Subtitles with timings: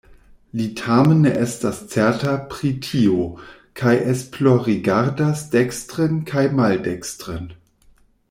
[0.59, 3.27] Li tamen ne estas certa pri tio
[3.81, 7.47] kaj esplorrigardas dekstren kaj maldekstren.